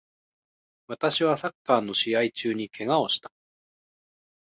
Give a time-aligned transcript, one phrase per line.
[0.87, 3.31] 私はサッカーの試合中に怪我をした